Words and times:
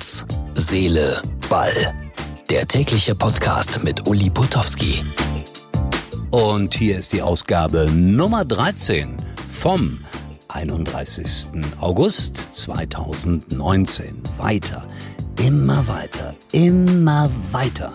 Herz, 0.00 0.24
Seele, 0.54 1.20
Ball. 1.50 1.94
Der 2.48 2.66
tägliche 2.66 3.14
Podcast 3.14 3.84
mit 3.84 4.06
Uli 4.08 4.30
Putowski. 4.30 5.02
Und 6.30 6.72
hier 6.72 6.96
ist 6.96 7.12
die 7.12 7.20
Ausgabe 7.20 7.86
Nummer 7.92 8.46
13 8.46 9.14
vom 9.52 9.98
31. 10.48 11.50
August 11.80 12.48
2019. 12.50 14.22
Weiter, 14.38 14.88
immer 15.38 15.86
weiter, 15.86 16.34
immer 16.52 17.28
weiter. 17.52 17.92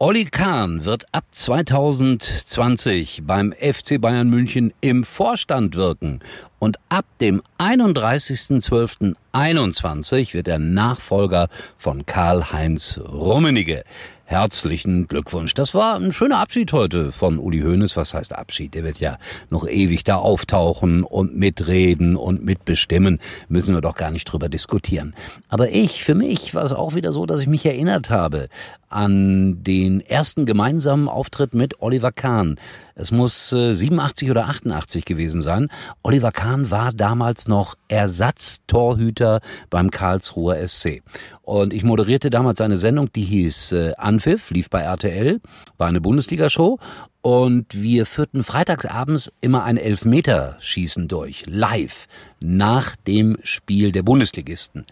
Olli 0.00 0.26
Kahn 0.26 0.84
wird 0.84 1.06
ab 1.10 1.24
2020 1.32 3.22
beim 3.26 3.52
FC 3.52 4.00
Bayern 4.00 4.30
München 4.30 4.72
im 4.80 5.02
Vorstand 5.02 5.74
wirken 5.74 6.20
und 6.60 6.76
ab 6.88 7.04
dem 7.20 7.42
31.12.21 7.58 10.34
wird 10.34 10.46
er 10.46 10.60
Nachfolger 10.60 11.48
von 11.76 12.06
Karl-Heinz 12.06 13.00
Rummenigge. 13.10 13.82
Herzlichen 14.24 15.08
Glückwunsch. 15.08 15.54
Das 15.54 15.74
war 15.74 15.96
ein 15.96 16.12
schöner 16.12 16.38
Abschied 16.40 16.72
heute 16.74 17.12
von 17.12 17.38
Uli 17.38 17.62
Hoeneß. 17.62 17.96
Was 17.96 18.12
heißt 18.12 18.34
Abschied? 18.34 18.74
Der 18.74 18.84
wird 18.84 19.00
ja 19.00 19.16
noch 19.48 19.66
ewig 19.66 20.04
da 20.04 20.16
auftauchen 20.16 21.02
und 21.02 21.34
mitreden 21.34 22.14
und 22.14 22.44
mitbestimmen. 22.44 23.20
Müssen 23.48 23.74
wir 23.74 23.80
doch 23.80 23.94
gar 23.94 24.10
nicht 24.10 24.26
drüber 24.26 24.50
diskutieren. 24.50 25.14
Aber 25.48 25.70
ich, 25.70 26.04
für 26.04 26.14
mich 26.14 26.54
war 26.54 26.62
es 26.62 26.74
auch 26.74 26.94
wieder 26.94 27.14
so, 27.14 27.24
dass 27.24 27.40
ich 27.40 27.46
mich 27.46 27.64
erinnert 27.64 28.10
habe 28.10 28.50
an 28.88 29.62
den 29.62 30.00
ersten 30.00 30.46
gemeinsamen 30.46 31.08
Auftritt 31.08 31.54
mit 31.54 31.80
Oliver 31.80 32.12
Kahn. 32.12 32.56
Es 32.94 33.10
muss 33.10 33.52
äh, 33.52 33.72
87 33.72 34.30
oder 34.30 34.48
88 34.48 35.04
gewesen 35.04 35.40
sein. 35.40 35.68
Oliver 36.02 36.32
Kahn 36.32 36.70
war 36.70 36.92
damals 36.92 37.48
noch 37.48 37.74
Ersatztorhüter 37.88 39.40
beim 39.70 39.90
Karlsruher 39.90 40.66
SC. 40.66 41.02
Und 41.42 41.72
ich 41.72 41.84
moderierte 41.84 42.28
damals 42.28 42.60
eine 42.60 42.76
Sendung, 42.76 43.12
die 43.12 43.22
hieß 43.22 43.72
äh, 43.72 43.92
Anpfiff, 43.96 44.50
lief 44.50 44.68
bei 44.68 44.82
RTL, 44.82 45.40
war 45.76 45.88
eine 45.88 46.00
Bundesliga-Show. 46.00 46.78
Und 47.20 47.82
wir 47.82 48.06
führten 48.06 48.42
freitagsabends 48.42 49.32
immer 49.40 49.64
ein 49.64 49.76
Elfmeterschießen 49.76 51.08
durch, 51.08 51.44
live, 51.46 52.06
nach 52.40 52.96
dem 52.96 53.38
Spiel 53.42 53.92
der 53.92 54.02
Bundesligisten. 54.02 54.86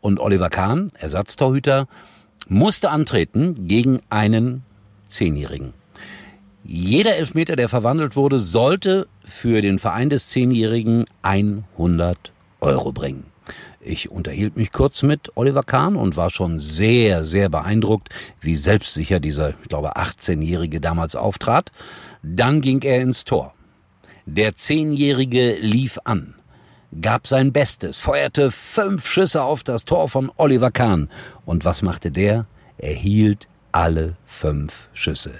Und 0.00 0.20
Oliver 0.20 0.50
Kahn, 0.50 0.88
Ersatztorhüter, 0.98 1.86
musste 2.52 2.90
antreten 2.90 3.66
gegen 3.66 4.00
einen 4.10 4.62
Zehnjährigen. 5.06 5.72
Jeder 6.64 7.16
Elfmeter, 7.16 7.56
der 7.56 7.68
verwandelt 7.68 8.14
wurde, 8.14 8.38
sollte 8.38 9.08
für 9.24 9.62
den 9.62 9.78
Verein 9.78 10.10
des 10.10 10.28
Zehnjährigen 10.28 11.06
100 11.22 12.32
Euro 12.60 12.92
bringen. 12.92 13.24
Ich 13.80 14.10
unterhielt 14.10 14.56
mich 14.56 14.70
kurz 14.70 15.02
mit 15.02 15.32
Oliver 15.34 15.64
Kahn 15.64 15.96
und 15.96 16.16
war 16.16 16.30
schon 16.30 16.60
sehr, 16.60 17.24
sehr 17.24 17.48
beeindruckt, 17.48 18.10
wie 18.40 18.54
selbstsicher 18.54 19.18
dieser, 19.18 19.54
ich 19.62 19.68
glaube, 19.68 19.96
18-Jährige 19.96 20.80
damals 20.80 21.16
auftrat. 21.16 21.72
Dann 22.22 22.60
ging 22.60 22.80
er 22.82 23.00
ins 23.00 23.24
Tor. 23.24 23.54
Der 24.24 24.54
Zehnjährige 24.54 25.56
lief 25.58 25.98
an 26.04 26.34
gab 27.00 27.26
sein 27.26 27.52
Bestes, 27.52 27.98
feuerte 27.98 28.50
fünf 28.50 29.06
Schüsse 29.06 29.42
auf 29.42 29.62
das 29.62 29.84
Tor 29.84 30.08
von 30.08 30.30
Oliver 30.36 30.70
Kahn. 30.70 31.08
Und 31.46 31.64
was 31.64 31.82
machte 31.82 32.10
der? 32.10 32.46
Er 32.78 32.94
hielt 32.94 33.48
alle 33.72 34.16
fünf 34.24 34.88
Schüsse. 34.92 35.32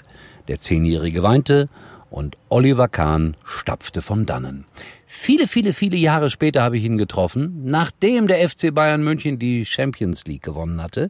Der 0.47 0.59
Zehnjährige 0.59 1.23
weinte 1.23 1.69
und 2.09 2.37
Oliver 2.49 2.87
Kahn 2.87 3.35
stapfte 3.43 4.01
von 4.01 4.25
dannen. 4.25 4.65
Viele, 5.05 5.47
viele, 5.47 5.73
viele 5.73 5.97
Jahre 5.97 6.29
später 6.29 6.61
habe 6.63 6.77
ich 6.77 6.83
ihn 6.83 6.97
getroffen, 6.97 7.63
nachdem 7.65 8.27
der 8.27 8.47
FC 8.47 8.73
Bayern 8.73 9.03
München 9.03 9.39
die 9.39 9.65
Champions 9.65 10.25
League 10.25 10.43
gewonnen 10.43 10.81
hatte. 10.81 11.09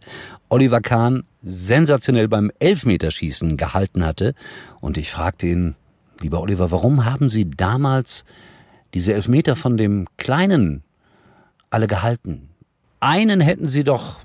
Oliver 0.50 0.82
Kahn 0.82 1.24
sensationell 1.42 2.28
beim 2.28 2.52
Elfmeterschießen 2.60 3.58
gehalten 3.58 4.06
hatte. 4.06 4.34
Und 4.82 4.98
ich 4.98 5.12
fragte 5.12 5.48
ihn, 5.48 5.76
lieber 6.22 6.42
Oliver, 6.42 6.72
warum 6.72 7.06
haben 7.06 7.30
Sie 7.30 7.50
damals 7.50 8.24
diese 8.94 9.14
Elfmeter 9.14 9.56
von 9.56 9.78
dem 9.78 10.08
Kleinen 10.18 10.84
alle 11.70 11.88
gehalten. 11.88 12.50
Einen 13.00 13.42
hätten 13.42 13.68
sie 13.68 13.84
doch 13.84 14.20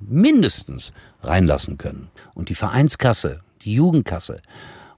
mindestens 0.00 0.92
reinlassen 1.22 1.78
können. 1.78 2.08
Und 2.34 2.48
die 2.48 2.54
Vereinskasse, 2.54 3.40
die 3.62 3.74
Jugendkasse. 3.74 4.40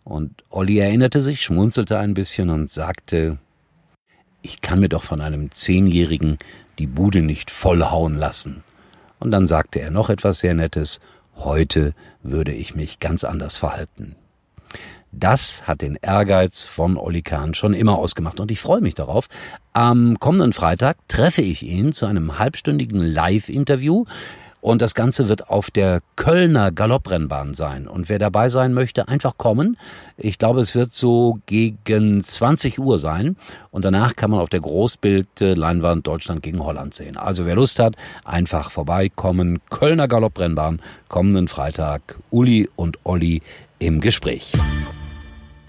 Und 0.05 0.45
Olli 0.51 0.79
erinnerte 0.79 1.21
sich, 1.21 1.43
schmunzelte 1.43 1.99
ein 1.99 2.15
bisschen 2.15 2.51
und 2.51 2.71
sagte, 2.71 3.39
ich 4.43 4.61
kann 4.61 4.81
mir 4.81 4.91
doch 4.91 5.03
von 5.03 5.21
einem 5.21 5.51
Zehnjährigen 5.51 6.39
die 6.79 6.87
Bude 6.87 7.23
nicht 7.23 7.51
vollhauen 7.51 8.17
lassen. 8.17 8.63
Und 9.19 9.31
dann 9.31 9.47
sagte 9.47 9.81
er 9.81 9.91
noch 9.91 10.11
etwas 10.11 10.41
sehr 10.41 10.55
Nettes, 10.55 11.01
heute 11.37 11.95
würde 12.23 12.53
ich 12.53 12.75
mich 12.75 13.01
ganz 13.01 13.25
anders 13.25 13.57
verhalten. 13.57 14.17
Das 15.13 15.67
hat 15.67 15.81
den 15.81 15.97
Ehrgeiz 16.03 16.65
von 16.65 16.97
Olli 16.97 17.23
Kahn 17.23 17.55
schon 17.55 17.73
immer 17.73 17.99
ausgemacht 17.99 18.41
und 18.41 18.51
ich 18.51 18.61
freue 18.61 18.81
mich 18.81 18.95
darauf. 18.95 19.29
Am 19.73 20.19
kommenden 20.19 20.53
Freitag 20.53 20.97
treffe 21.07 21.43
ich 21.43 21.63
ihn 21.63 21.93
zu 21.93 22.07
einem 22.07 22.39
halbstündigen 22.39 23.01
Live-Interview. 23.01 24.05
Und 24.65 24.81
das 24.81 24.95
Ganze 24.95 25.29
wird 25.29 25.51
auf 25.51 25.71
der 25.71 26.01
Kölner 26.17 26.73
Galopprennbahn 26.73 27.53
sein. 27.53 27.87
Und 27.87 28.09
wer 28.09 28.19
dabei 28.19 28.49
sein 28.49 28.73
möchte, 28.73 29.09
einfach 29.09 29.37
kommen. 29.37 29.77
Ich 30.17 30.39
glaube, 30.39 30.61
es 30.61 30.75
wird 30.75 30.95
so 30.95 31.39
gegen 31.45 32.25
20 32.25 32.79
Uhr 32.79 32.99
sein. 32.99 33.37
Und 33.71 33.85
danach 33.85 34.17
kann 34.17 34.31
man 34.31 34.41
auf 34.41 34.49
der 34.49 34.61
Großbildleinwand 34.61 36.07
Deutschland 36.07 36.43
gegen 36.43 36.65
Holland 36.65 36.95
sehen. 36.95 37.19
Also 37.19 37.45
wer 37.45 37.57
Lust 37.57 37.79
hat, 37.79 37.97
einfach 38.25 38.71
vorbeikommen. 38.71 39.61
Kölner 39.69 40.09
Galopprennbahn, 40.09 40.81
kommenden 41.09 41.47
Freitag. 41.47 42.17
Uli 42.31 42.71
und 42.75 42.97
Olli 43.05 43.43
im 43.79 44.01
Gespräch. 44.01 44.51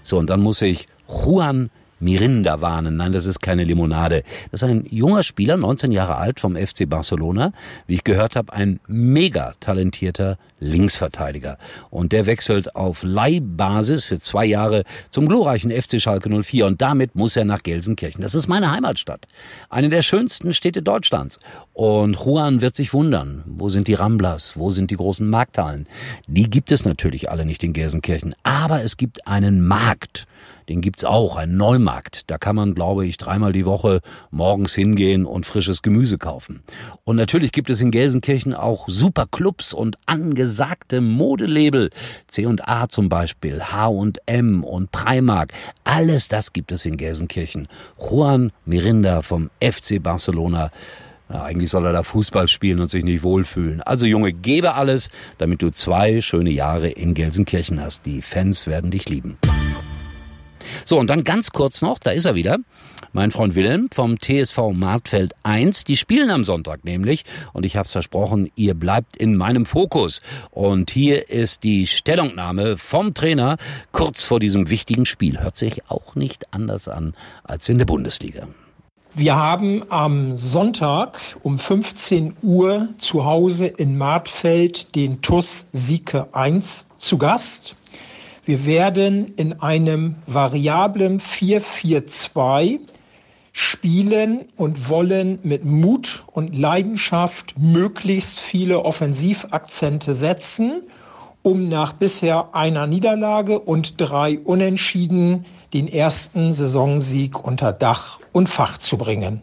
So, 0.04 0.16
und 0.16 0.30
dann 0.30 0.40
muss 0.40 0.62
ich 0.62 0.86
Juan 1.06 1.68
Mirinda 1.98 2.60
warnen. 2.60 2.96
Nein, 2.96 3.12
das 3.12 3.26
ist 3.26 3.40
keine 3.40 3.64
Limonade. 3.64 4.22
Das 4.50 4.62
ist 4.62 4.68
ein 4.68 4.86
junger 4.90 5.22
Spieler, 5.22 5.56
19 5.56 5.92
Jahre 5.92 6.16
alt 6.16 6.40
vom 6.40 6.56
FC 6.56 6.88
Barcelona. 6.88 7.52
Wie 7.86 7.94
ich 7.94 8.04
gehört 8.04 8.36
habe, 8.36 8.52
ein 8.52 8.80
mega 8.86 9.54
talentierter 9.60 10.38
Linksverteidiger. 10.58 11.58
Und 11.90 12.12
der 12.12 12.26
wechselt 12.26 12.76
auf 12.76 13.02
Leihbasis 13.02 14.04
für 14.04 14.20
zwei 14.20 14.46
Jahre 14.46 14.84
zum 15.10 15.26
glorreichen 15.28 15.70
FC 15.70 16.00
Schalke 16.00 16.30
04. 16.30 16.66
Und 16.66 16.80
damit 16.82 17.14
muss 17.14 17.36
er 17.36 17.44
nach 17.44 17.62
Gelsenkirchen. 17.62 18.20
Das 18.20 18.34
ist 18.34 18.46
meine 18.46 18.70
Heimatstadt. 18.70 19.26
Eine 19.68 19.88
der 19.88 20.02
schönsten 20.02 20.54
Städte 20.54 20.82
Deutschlands. 20.82 21.38
Und 21.72 22.16
Juan 22.16 22.60
wird 22.60 22.74
sich 22.74 22.92
wundern. 22.92 23.42
Wo 23.46 23.68
sind 23.68 23.88
die 23.88 23.94
Ramblas? 23.94 24.56
Wo 24.56 24.70
sind 24.70 24.90
die 24.90 24.96
großen 24.96 25.28
Markthallen? 25.28 25.86
Die 26.26 26.48
gibt 26.48 26.72
es 26.72 26.84
natürlich 26.84 27.30
alle 27.30 27.44
nicht 27.44 27.62
in 27.62 27.72
Gelsenkirchen. 27.72 28.34
Aber 28.42 28.82
es 28.82 28.96
gibt 28.96 29.26
einen 29.26 29.66
Markt 29.66 30.26
den 30.68 30.80
gibt's 30.80 31.04
auch, 31.04 31.36
ein 31.36 31.56
Neumarkt. 31.56 31.85
Da 32.26 32.38
kann 32.38 32.56
man, 32.56 32.74
glaube 32.74 33.06
ich, 33.06 33.16
dreimal 33.16 33.52
die 33.52 33.64
Woche 33.64 34.00
morgens 34.30 34.74
hingehen 34.74 35.24
und 35.24 35.46
frisches 35.46 35.82
Gemüse 35.82 36.18
kaufen. 36.18 36.62
Und 37.04 37.16
natürlich 37.16 37.52
gibt 37.52 37.70
es 37.70 37.80
in 37.80 37.90
Gelsenkirchen 37.90 38.54
auch 38.54 38.88
super 38.88 39.26
Clubs 39.30 39.72
und 39.72 39.96
angesagte 40.06 41.00
Modelabel. 41.00 41.90
C&A 42.26 42.88
zum 42.88 43.08
Beispiel, 43.08 43.62
H&M 43.62 44.64
und 44.64 44.90
Primark. 44.90 45.52
Alles 45.84 46.28
das 46.28 46.52
gibt 46.52 46.72
es 46.72 46.84
in 46.84 46.96
Gelsenkirchen. 46.96 47.68
Juan 47.98 48.52
Mirinda 48.64 49.22
vom 49.22 49.50
FC 49.60 50.02
Barcelona 50.02 50.70
ja, 51.28 51.42
eigentlich 51.42 51.70
soll 51.70 51.84
er 51.84 51.92
da 51.92 52.02
Fußball 52.02 52.46
spielen 52.46 52.80
und 52.80 52.88
sich 52.88 53.02
nicht 53.02 53.22
wohlfühlen. 53.24 53.80
Also 53.82 54.06
Junge, 54.06 54.32
gebe 54.32 54.74
alles, 54.74 55.10
damit 55.38 55.60
du 55.60 55.70
zwei 55.70 56.20
schöne 56.20 56.50
Jahre 56.50 56.88
in 56.88 57.14
Gelsenkirchen 57.14 57.80
hast. 57.80 58.06
Die 58.06 58.22
Fans 58.22 58.66
werden 58.66 58.90
dich 58.90 59.08
lieben. 59.08 59.36
So, 60.88 61.00
und 61.00 61.10
dann 61.10 61.24
ganz 61.24 61.50
kurz 61.50 61.82
noch, 61.82 61.98
da 61.98 62.12
ist 62.12 62.26
er 62.26 62.36
wieder, 62.36 62.58
mein 63.12 63.32
Freund 63.32 63.56
Wilhelm 63.56 63.88
vom 63.92 64.20
TSV 64.20 64.70
Martfeld 64.72 65.34
1. 65.42 65.82
Die 65.82 65.96
spielen 65.96 66.30
am 66.30 66.44
Sonntag 66.44 66.84
nämlich 66.84 67.24
und 67.52 67.66
ich 67.66 67.76
habe 67.76 67.88
versprochen, 67.88 68.52
ihr 68.54 68.74
bleibt 68.74 69.16
in 69.16 69.34
meinem 69.34 69.66
Fokus. 69.66 70.22
Und 70.52 70.92
hier 70.92 71.28
ist 71.28 71.64
die 71.64 71.88
Stellungnahme 71.88 72.78
vom 72.78 73.14
Trainer 73.14 73.56
kurz 73.90 74.26
vor 74.26 74.38
diesem 74.38 74.70
wichtigen 74.70 75.06
Spiel. 75.06 75.40
Hört 75.40 75.56
sich 75.56 75.90
auch 75.90 76.14
nicht 76.14 76.54
anders 76.54 76.86
an 76.86 77.14
als 77.42 77.68
in 77.68 77.78
der 77.78 77.86
Bundesliga. 77.86 78.46
Wir 79.12 79.34
haben 79.34 79.82
am 79.90 80.38
Sonntag 80.38 81.18
um 81.42 81.58
15 81.58 82.36
Uhr 82.42 82.90
zu 82.98 83.24
Hause 83.24 83.66
in 83.66 83.98
Martfeld 83.98 84.94
den 84.94 85.20
TUS 85.20 85.66
Sieke 85.72 86.28
1 86.32 86.84
zu 87.00 87.18
Gast. 87.18 87.74
Wir 88.46 88.64
werden 88.64 89.34
in 89.34 89.60
einem 89.60 90.14
variablen 90.28 91.20
4-4-2 91.20 92.78
spielen 93.50 94.44
und 94.56 94.88
wollen 94.88 95.40
mit 95.42 95.64
Mut 95.64 96.22
und 96.32 96.56
Leidenschaft 96.56 97.54
möglichst 97.58 98.38
viele 98.38 98.84
Offensivakzente 98.84 100.14
setzen, 100.14 100.82
um 101.42 101.68
nach 101.68 101.94
bisher 101.94 102.54
einer 102.54 102.86
Niederlage 102.86 103.58
und 103.58 104.00
drei 104.00 104.38
Unentschieden 104.38 105.44
den 105.74 105.88
ersten 105.88 106.54
Saisonsieg 106.54 107.42
unter 107.42 107.72
Dach 107.72 108.20
und 108.30 108.48
Fach 108.48 108.78
zu 108.78 108.96
bringen. 108.96 109.42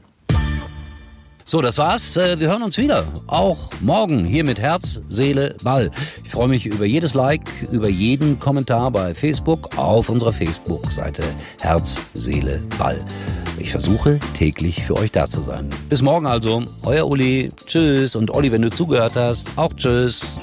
So, 1.45 1.61
das 1.61 1.77
war's. 1.77 2.15
Äh, 2.17 2.39
wir 2.39 2.47
hören 2.47 2.63
uns 2.63 2.77
wieder. 2.77 3.05
Auch 3.27 3.69
morgen 3.81 4.25
hier 4.25 4.43
mit 4.43 4.59
Herz, 4.59 5.01
Seele, 5.09 5.55
Ball. 5.63 5.91
Ich 6.23 6.31
freue 6.31 6.47
mich 6.47 6.65
über 6.65 6.85
jedes 6.85 7.13
Like, 7.13 7.41
über 7.71 7.89
jeden 7.89 8.39
Kommentar 8.39 8.91
bei 8.91 9.13
Facebook 9.13 9.77
auf 9.77 10.09
unserer 10.09 10.31
Facebook-Seite 10.31 11.23
Herz, 11.61 12.01
Seele, 12.13 12.61
Ball. 12.77 13.03
Ich 13.57 13.71
versuche 13.71 14.19
täglich 14.33 14.83
für 14.83 14.97
euch 14.97 15.11
da 15.11 15.25
zu 15.25 15.41
sein. 15.41 15.69
Bis 15.89 16.01
morgen 16.01 16.25
also. 16.25 16.63
Euer 16.83 17.07
Uli. 17.07 17.51
Tschüss. 17.65 18.15
Und 18.15 18.31
Olli, 18.31 18.51
wenn 18.51 18.61
du 18.61 18.71
zugehört 18.71 19.15
hast, 19.15 19.47
auch 19.57 19.73
tschüss. 19.73 20.39